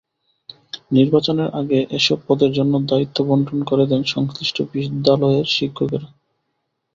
[0.91, 6.07] নির্বাচনের আগে এসব পদের জন্য দায়িত্ব বণ্টন করে দেন সংশ্লিষ্ট বিদ্যালয়ের শিক্ষকেরা।